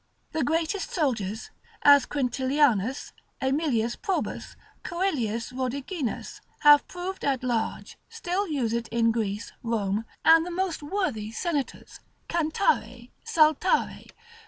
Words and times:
The 0.31 0.43
greatest 0.43 0.91
soldiers, 0.91 1.51
as 1.83 2.07
Quintilianus, 2.07 3.11
Aemilius 3.39 3.95
Probus, 3.95 4.55
Coelius 4.83 5.51
Rhodiginus, 5.51 6.41
have 6.61 6.87
proved 6.87 7.23
at 7.23 7.43
large, 7.43 7.99
still 8.09 8.47
use 8.47 8.73
it 8.73 8.87
in 8.87 9.11
Greece, 9.11 9.51
Rome, 9.61 10.05
and 10.25 10.43
the 10.43 10.49
most 10.49 10.81
worthy 10.81 11.31
senators, 11.31 11.99
cantare, 12.27 13.09
saltare. 13.23 14.05